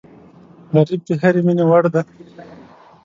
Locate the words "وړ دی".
1.69-2.01